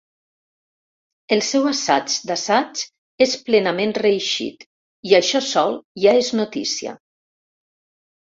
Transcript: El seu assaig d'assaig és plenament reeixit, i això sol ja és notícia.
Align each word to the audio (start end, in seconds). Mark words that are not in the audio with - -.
El 1.35 1.41
seu 1.47 1.65
assaig 1.71 2.15
d'assaig 2.29 2.81
és 3.25 3.35
plenament 3.49 3.93
reeixit, 3.99 4.65
i 5.11 5.13
això 5.19 5.43
sol 5.49 5.77
ja 6.05 6.15
és 6.23 6.33
notícia. 6.41 6.95